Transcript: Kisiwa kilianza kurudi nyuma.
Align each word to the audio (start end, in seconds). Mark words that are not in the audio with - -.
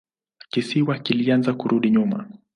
Kisiwa 0.51 0.95
kilianza 1.03 1.51
kurudi 1.53 1.89
nyuma. 1.93 2.25